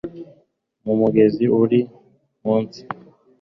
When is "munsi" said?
2.43-2.81